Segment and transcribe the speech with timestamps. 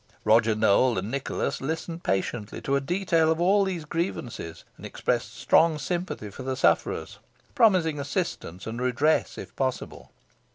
[0.23, 5.35] Roger Nowell and Nicholas listened patiently to a detail of all these grievances, and expressed
[5.37, 7.19] strong sympathy for the sufferers,
[7.53, 10.11] promising assistance and redress if possible.